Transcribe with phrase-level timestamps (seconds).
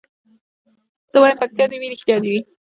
[1.11, 2.41] زه وايم پکتيا دي وي رښتيا دي وي